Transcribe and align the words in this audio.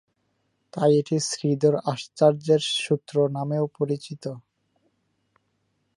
তাই 0.73 0.91
এটি 0.99 1.15
শ্রীধর 1.29 1.75
আচার্যের 1.91 2.61
সূত্র 2.77 3.15
নামেও 3.29 3.65
পরিচিত। 3.77 4.23